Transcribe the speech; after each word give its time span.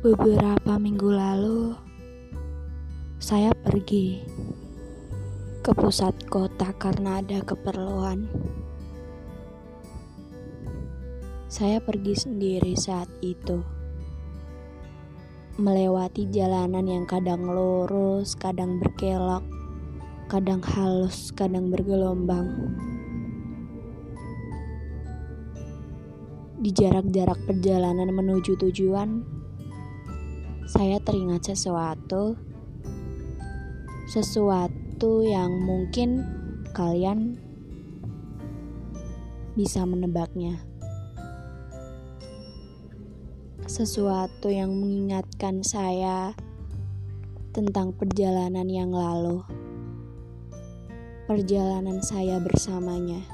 Beberapa 0.00 0.80
minggu 0.80 1.12
lalu, 1.12 1.76
saya 3.20 3.52
pergi 3.52 4.24
ke 5.60 5.76
pusat 5.76 6.16
kota 6.24 6.72
karena 6.72 7.20
ada 7.20 7.44
keperluan. 7.44 8.24
Saya 11.52 11.84
pergi 11.84 12.16
sendiri 12.16 12.72
saat 12.80 13.12
itu, 13.20 13.60
melewati 15.60 16.32
jalanan 16.32 16.88
yang 16.88 17.04
kadang 17.04 17.44
lurus, 17.44 18.32
kadang 18.40 18.80
berkelok, 18.80 19.44
kadang 20.32 20.64
halus, 20.64 21.28
kadang 21.28 21.68
bergelombang. 21.68 22.72
Di 26.56 26.72
jarak-jarak 26.72 27.44
perjalanan 27.44 28.08
menuju 28.08 28.56
tujuan, 28.56 29.40
saya 30.70 31.02
teringat 31.02 31.50
sesuatu, 31.50 32.38
sesuatu 34.06 35.26
yang 35.26 35.50
mungkin 35.66 36.22
kalian 36.70 37.42
bisa 39.58 39.82
menebaknya. 39.82 40.62
Sesuatu 43.66 44.46
yang 44.46 44.70
mengingatkan 44.70 45.66
saya 45.66 46.38
tentang 47.50 47.90
perjalanan 47.90 48.70
yang 48.70 48.94
lalu, 48.94 49.42
perjalanan 51.26 51.98
saya 51.98 52.38
bersamanya. 52.38 53.26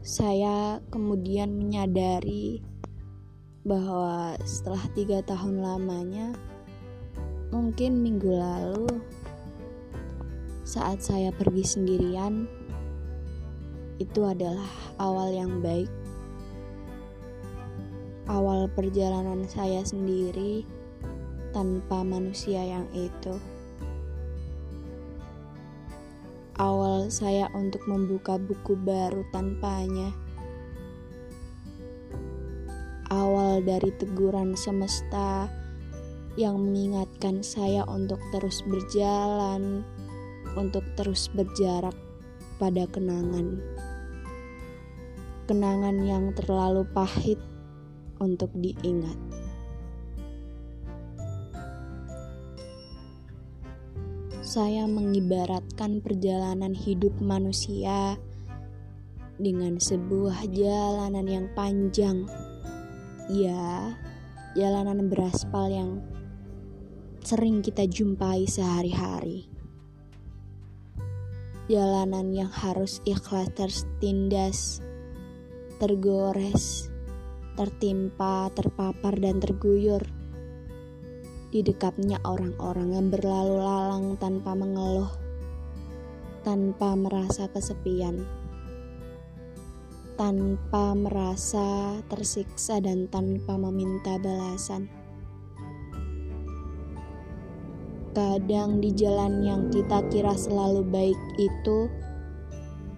Saya 0.00 0.80
kemudian 0.88 1.52
menyadari 1.52 2.64
bahwa 3.68 4.32
setelah 4.48 4.80
tiga 4.96 5.20
tahun 5.20 5.60
lamanya, 5.60 6.32
mungkin 7.52 8.00
minggu 8.00 8.32
lalu, 8.32 8.88
saat 10.64 11.04
saya 11.04 11.28
pergi 11.36 11.68
sendirian, 11.68 12.48
itu 14.00 14.24
adalah 14.24 14.72
awal 14.96 15.28
yang 15.28 15.60
baik. 15.60 15.92
Awal 18.32 18.72
perjalanan 18.72 19.44
saya 19.44 19.84
sendiri 19.84 20.64
tanpa 21.52 22.00
manusia 22.00 22.64
yang 22.64 22.88
itu. 22.96 23.36
awal 26.58 27.06
saya 27.06 27.46
untuk 27.54 27.86
membuka 27.86 28.34
buku 28.36 28.74
baru 28.74 29.22
tanpanya. 29.30 30.10
Awal 33.58 33.74
dari 33.82 33.90
teguran 33.90 34.54
semesta 34.54 35.50
yang 36.38 36.62
mengingatkan 36.62 37.42
saya 37.42 37.82
untuk 37.90 38.22
terus 38.30 38.62
berjalan, 38.62 39.82
untuk 40.54 40.86
terus 40.94 41.26
berjarak 41.34 41.98
pada 42.62 42.86
kenangan. 42.86 43.58
Kenangan 45.50 46.06
yang 46.06 46.30
terlalu 46.38 46.86
pahit 46.94 47.42
untuk 48.22 48.54
diingat. 48.54 49.18
saya 54.38 54.86
mengibaratkan 54.86 55.98
perjalanan 55.98 56.78
hidup 56.78 57.12
manusia 57.18 58.22
dengan 59.38 59.82
sebuah 59.82 60.46
jalanan 60.50 61.26
yang 61.26 61.46
panjang. 61.58 62.24
Ya, 63.28 63.92
jalanan 64.56 65.12
beraspal 65.12 65.68
yang 65.68 66.00
sering 67.20 67.60
kita 67.60 67.84
jumpai 67.84 68.48
sehari-hari. 68.48 69.44
Jalanan 71.68 72.32
yang 72.32 72.48
harus 72.48 73.04
ikhlas 73.04 73.52
tertindas, 73.52 74.80
tergores, 75.76 76.88
tertimpa, 77.60 78.48
terpapar, 78.56 79.20
dan 79.20 79.44
terguyur 79.44 80.08
di 81.52 81.60
dekatnya 81.60 82.16
orang-orang 82.24 82.96
yang 82.96 83.12
berlalu 83.12 83.60
lalang 83.60 84.16
tanpa 84.16 84.56
mengeluh, 84.56 85.12
tanpa 86.48 86.96
merasa 86.96 87.44
kesepian, 87.52 88.24
tanpa 90.18 90.98
merasa 90.98 91.96
tersiksa, 92.10 92.82
dan 92.82 93.06
tanpa 93.06 93.54
meminta 93.54 94.18
balasan. 94.18 94.90
Kadang 98.12 98.82
di 98.82 98.90
jalan 98.98 99.46
yang 99.46 99.62
kita 99.70 100.02
kira 100.10 100.34
selalu 100.34 100.82
baik 100.82 101.20
itu 101.38 101.86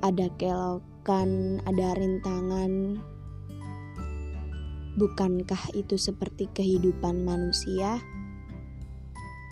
ada 0.00 0.32
kelokan, 0.40 1.60
ada 1.68 1.92
rintangan. 2.00 2.96
Bukankah 4.96 5.76
itu 5.76 6.00
seperti 6.00 6.48
kehidupan 6.56 7.28
manusia? 7.28 8.00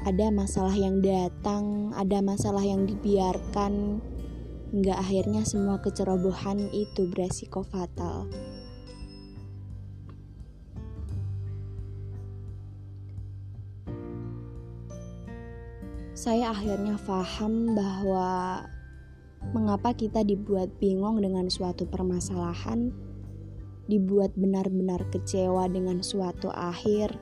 ada 0.00 0.32
masalah 0.32 0.72
yang 0.72 1.04
datang, 1.04 1.92
ada 1.92 2.24
masalah 2.24 2.64
yang 2.64 2.88
dibiarkan, 2.88 4.00
hingga 4.70 4.94
akhirnya 4.98 5.42
semua 5.42 5.82
kecerobohan 5.82 6.70
itu 6.70 7.10
beresiko 7.10 7.66
fatal. 7.66 8.30
Saya 16.14 16.52
akhirnya 16.52 17.00
paham 17.02 17.72
bahwa 17.72 18.62
mengapa 19.56 19.96
kita 19.96 20.20
dibuat 20.20 20.68
bingung 20.76 21.18
dengan 21.18 21.48
suatu 21.48 21.88
permasalahan, 21.88 22.92
dibuat 23.88 24.30
benar-benar 24.36 25.02
kecewa 25.10 25.66
dengan 25.66 26.04
suatu 26.04 26.52
akhir 26.52 27.16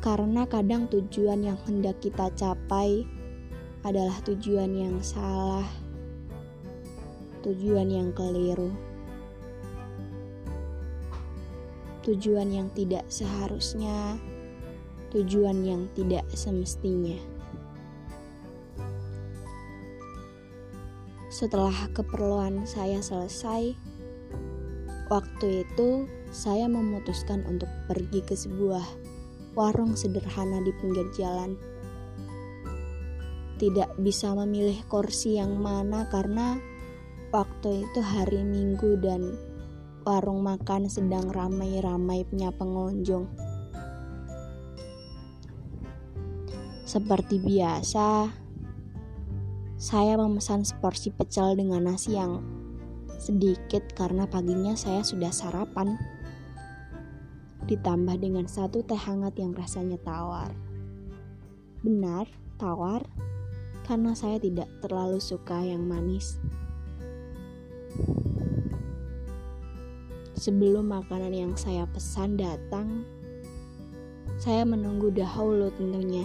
karena 0.00 0.48
kadang 0.48 0.88
tujuan 0.88 1.44
yang 1.44 1.60
hendak 1.68 2.00
kita 2.00 2.32
capai 2.32 3.04
adalah 3.84 4.16
tujuan 4.24 4.72
yang 4.72 4.96
salah, 5.04 5.68
tujuan 7.40 7.88
yang 7.88 8.12
keliru, 8.12 8.68
tujuan 12.04 12.48
yang 12.52 12.68
tidak 12.76 13.04
seharusnya, 13.08 14.16
tujuan 15.12 15.64
yang 15.64 15.82
tidak 15.96 16.24
semestinya. 16.32 17.16
Setelah 21.30 21.88
keperluan 21.96 22.68
saya 22.68 23.00
selesai, 23.00 23.72
waktu 25.08 25.64
itu 25.64 26.04
saya 26.30 26.68
memutuskan 26.68 27.42
untuk 27.48 27.70
pergi 27.88 28.20
ke 28.22 28.36
sebuah 28.36 28.84
warung 29.58 29.98
sederhana 29.98 30.62
di 30.62 30.72
pinggir 30.78 31.08
jalan. 31.16 31.58
Tidak 33.58 34.00
bisa 34.00 34.32
memilih 34.32 34.78
kursi 34.88 35.36
yang 35.36 35.58
mana 35.60 36.08
karena 36.08 36.56
waktu 37.30 37.86
itu 37.86 38.00
hari 38.02 38.42
Minggu 38.42 38.98
dan 38.98 39.38
warung 40.02 40.42
makan 40.42 40.90
sedang 40.90 41.30
ramai-ramai 41.30 42.26
punya 42.26 42.50
pengunjung. 42.50 43.30
Seperti 46.82 47.38
biasa, 47.38 48.26
saya 49.78 50.18
memesan 50.18 50.66
seporsi 50.66 51.14
pecel 51.14 51.54
dengan 51.54 51.86
nasi 51.86 52.18
yang 52.18 52.42
sedikit 53.22 53.86
karena 53.94 54.26
paginya 54.26 54.74
saya 54.74 55.06
sudah 55.06 55.30
sarapan 55.30 55.94
ditambah 57.70 58.18
dengan 58.18 58.50
satu 58.50 58.82
teh 58.82 58.98
hangat 58.98 59.38
yang 59.38 59.54
rasanya 59.54 60.02
tawar. 60.02 60.50
Benar, 61.86 62.26
tawar, 62.58 63.06
karena 63.86 64.18
saya 64.18 64.42
tidak 64.42 64.66
terlalu 64.82 65.22
suka 65.22 65.62
yang 65.62 65.86
manis. 65.86 66.42
Sebelum 70.40 70.88
makanan 70.88 71.36
yang 71.36 71.52
saya 71.52 71.84
pesan 71.84 72.40
datang, 72.40 73.04
saya 74.40 74.64
menunggu 74.64 75.12
dahulu 75.12 75.68
tentunya. 75.76 76.24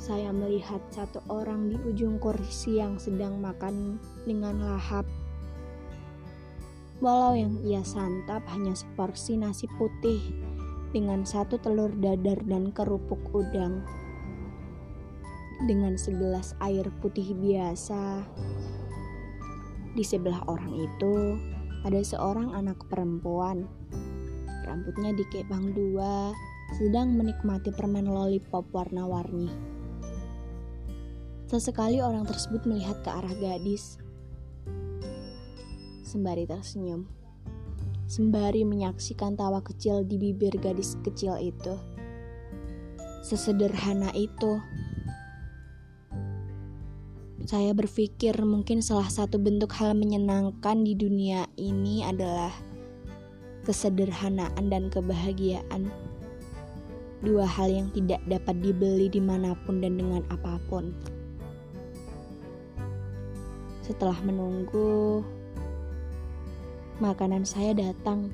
Saya 0.00 0.32
melihat 0.32 0.80
satu 0.88 1.20
orang 1.28 1.68
di 1.68 1.76
ujung 1.84 2.16
kursi 2.16 2.80
yang 2.80 2.96
sedang 2.96 3.36
makan 3.36 4.00
dengan 4.24 4.64
lahap 4.64 5.04
Walau 7.02 7.34
yang 7.34 7.58
ia 7.66 7.82
santap 7.82 8.46
hanya 8.54 8.78
seporsi 8.78 9.34
nasi 9.34 9.66
putih 9.74 10.22
dengan 10.94 11.26
satu 11.26 11.58
telur 11.58 11.90
dadar 11.98 12.38
dan 12.46 12.70
kerupuk 12.70 13.18
udang. 13.34 13.82
Dengan 15.66 15.98
segelas 15.98 16.54
air 16.62 16.86
putih 17.02 17.34
biasa. 17.34 18.22
Di 19.98 20.04
sebelah 20.06 20.46
orang 20.46 20.78
itu 20.78 21.42
ada 21.82 22.00
seorang 22.02 22.54
anak 22.54 22.78
perempuan 22.86 23.66
rambutnya 24.72 25.12
dikepang 25.12 25.74
dua, 25.76 26.32
sedang 26.78 27.12
menikmati 27.18 27.74
permen 27.74 28.08
lollipop 28.08 28.64
warna-warni. 28.72 29.52
Sesekali 31.50 32.00
orang 32.00 32.24
tersebut 32.24 32.64
melihat 32.64 32.96
ke 33.04 33.10
arah 33.12 33.36
gadis, 33.36 34.00
sembari 36.00 36.48
tersenyum, 36.48 37.04
sembari 38.08 38.64
menyaksikan 38.64 39.36
tawa 39.36 39.60
kecil 39.60 40.08
di 40.08 40.16
bibir 40.16 40.56
gadis 40.56 40.96
kecil 41.04 41.36
itu. 41.36 41.76
Sesederhana 43.20 44.10
itu. 44.16 44.58
Saya 47.42 47.74
berpikir 47.74 48.38
mungkin 48.46 48.86
salah 48.86 49.10
satu 49.10 49.34
bentuk 49.34 49.74
hal 49.74 49.98
menyenangkan 49.98 50.86
di 50.86 50.94
dunia 50.94 51.50
ini 51.58 52.06
adalah 52.06 52.54
kesederhanaan 53.66 54.70
dan 54.70 54.86
kebahagiaan. 54.86 55.90
Dua 57.18 57.42
hal 57.42 57.74
yang 57.74 57.90
tidak 57.90 58.22
dapat 58.30 58.62
dibeli 58.62 59.10
di 59.10 59.18
mana 59.18 59.58
pun 59.66 59.82
dan 59.82 59.98
dengan 59.98 60.22
apa 60.30 60.54
pun. 60.70 60.94
Setelah 63.82 64.22
menunggu, 64.22 65.26
makanan 67.02 67.42
saya 67.42 67.74
datang. 67.74 68.30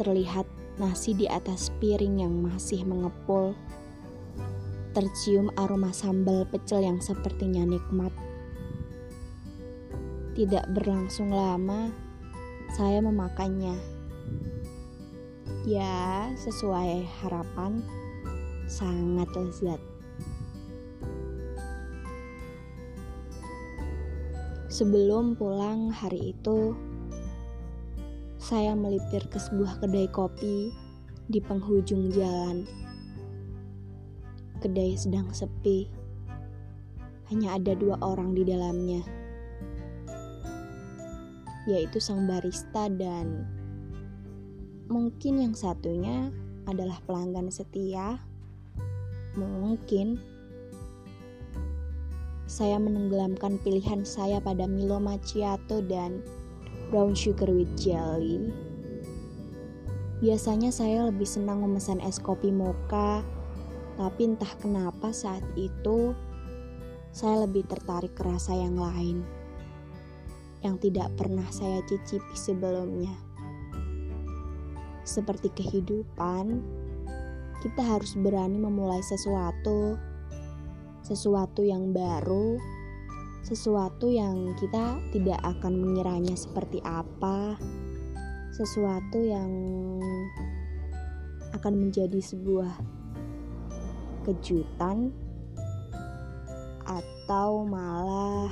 Terlihat 0.00 0.48
nasi 0.80 1.12
di 1.12 1.28
atas 1.28 1.68
piring 1.76 2.24
yang 2.24 2.32
masih 2.40 2.88
mengepul. 2.88 3.52
Tercium 4.92 5.48
aroma 5.56 5.88
sambal 5.88 6.44
pecel 6.44 6.84
yang 6.84 7.00
sepertinya 7.00 7.64
nikmat. 7.64 8.12
Tidak 10.36 10.68
berlangsung 10.76 11.32
lama, 11.32 11.88
saya 12.76 13.00
memakannya. 13.00 13.72
Ya, 15.64 16.28
sesuai 16.36 17.08
harapan, 17.24 17.80
sangat 18.68 19.32
lezat. 19.32 19.80
Sebelum 24.68 25.40
pulang 25.40 25.88
hari 25.88 26.36
itu, 26.36 26.76
saya 28.36 28.76
melipir 28.76 29.24
ke 29.32 29.40
sebuah 29.40 29.80
kedai 29.80 30.12
kopi 30.12 30.68
di 31.32 31.40
penghujung 31.40 32.12
jalan. 32.12 32.68
Kedai 34.62 34.94
sedang 34.94 35.26
sepi, 35.34 35.90
hanya 37.34 37.58
ada 37.58 37.74
dua 37.74 37.98
orang 37.98 38.30
di 38.30 38.46
dalamnya, 38.46 39.02
yaitu 41.66 41.98
sang 41.98 42.30
barista 42.30 42.86
dan 42.86 43.42
mungkin 44.86 45.42
yang 45.42 45.54
satunya 45.58 46.30
adalah 46.70 47.02
pelanggan 47.10 47.50
setia. 47.50 48.22
Mungkin 49.34 50.22
saya 52.46 52.78
menenggelamkan 52.78 53.58
pilihan 53.66 54.06
saya 54.06 54.38
pada 54.38 54.70
Milo 54.70 55.02
Macchiato 55.02 55.82
dan 55.82 56.22
brown 56.94 57.18
sugar 57.18 57.50
with 57.50 57.74
jelly. 57.74 58.54
Biasanya 60.22 60.70
saya 60.70 61.10
lebih 61.10 61.26
senang 61.26 61.66
memesan 61.66 61.98
es 61.98 62.22
kopi 62.22 62.54
mocha, 62.54 63.26
tapi 64.02 64.34
entah 64.34 64.50
kenapa 64.58 65.14
saat 65.14 65.46
itu 65.54 66.10
saya 67.14 67.46
lebih 67.46 67.62
tertarik 67.70 68.18
ke 68.18 68.26
rasa 68.26 68.58
yang 68.58 68.74
lain 68.74 69.22
yang 70.66 70.74
tidak 70.82 71.06
pernah 71.14 71.46
saya 71.54 71.78
cicipi 71.86 72.34
sebelumnya. 72.34 73.14
Seperti 75.06 75.54
kehidupan, 75.54 76.62
kita 77.62 77.82
harus 77.82 78.18
berani 78.18 78.58
memulai 78.58 79.02
sesuatu 79.06 79.94
sesuatu 81.02 81.66
yang 81.66 81.90
baru, 81.90 82.62
sesuatu 83.42 84.06
yang 84.06 84.54
kita 84.54 85.02
tidak 85.10 85.38
akan 85.42 85.82
mengiranya 85.82 86.38
seperti 86.38 86.78
apa, 86.86 87.58
sesuatu 88.54 89.18
yang 89.18 89.50
akan 91.50 91.74
menjadi 91.74 92.22
sebuah 92.22 93.01
kejutan 94.22 95.10
atau 96.82 97.62
malah 97.66 98.50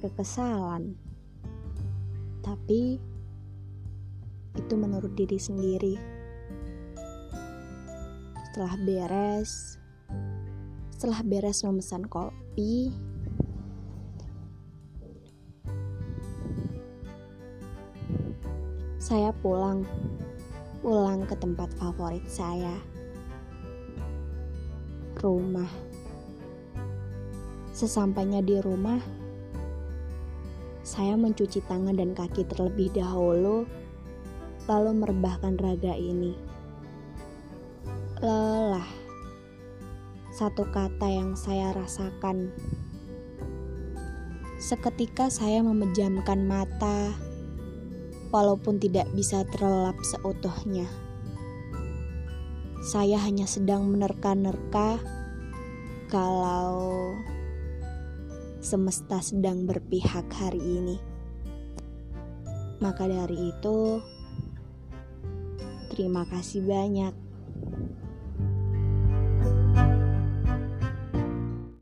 kekesalan. 0.00 0.96
Tapi 2.42 2.98
itu 4.58 4.74
menurut 4.76 5.12
diri 5.16 5.38
sendiri. 5.40 5.94
Setelah 8.52 8.76
beres, 8.84 9.80
setelah 10.92 11.24
beres 11.24 11.64
memesan 11.64 12.04
kopi, 12.04 12.92
saya 19.00 19.32
pulang, 19.40 19.88
pulang 20.84 21.24
ke 21.24 21.32
tempat 21.40 21.72
favorit 21.80 22.22
saya, 22.28 22.76
rumah. 25.22 25.70
Sesampainya 27.72 28.42
di 28.42 28.58
rumah, 28.60 29.00
saya 30.82 31.14
mencuci 31.14 31.62
tangan 31.64 31.96
dan 31.96 32.12
kaki 32.12 32.44
terlebih 32.50 32.92
dahulu, 32.92 33.64
lalu 34.66 34.90
merebahkan 34.92 35.56
raga 35.56 35.94
ini. 35.94 36.34
Lelah 38.18 39.02
satu 40.32 40.64
kata 40.72 41.12
yang 41.12 41.36
saya 41.36 41.76
rasakan. 41.76 42.48
Seketika 44.56 45.28
saya 45.28 45.60
memejamkan 45.60 46.48
mata, 46.48 47.12
walaupun 48.32 48.80
tidak 48.80 49.12
bisa 49.12 49.44
terlelap 49.52 49.94
seutuhnya. 50.00 50.88
Saya 52.82 53.14
hanya 53.22 53.46
sedang 53.46 53.86
menerka-nerka 53.94 54.98
kalau 56.10 57.14
semesta 58.58 59.22
sedang 59.22 59.70
berpihak 59.70 60.26
hari 60.34 60.58
ini. 60.58 60.98
Maka 62.82 63.06
dari 63.06 63.54
itu, 63.54 64.02
terima 65.94 66.26
kasih 66.26 66.66
banyak 66.66 67.21